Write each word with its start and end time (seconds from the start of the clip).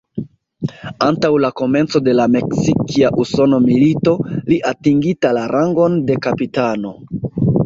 Antaŭ 1.07 1.29
la 1.43 1.51
komenco 1.61 2.01
de 2.07 2.15
la 2.19 2.25
Meksikia-Usona 2.35 3.61
Milito, 3.67 4.15
li 4.49 4.59
atingita 4.71 5.35
la 5.41 5.45
rangon 5.55 6.01
de 6.11 6.19
kapitano. 6.29 6.97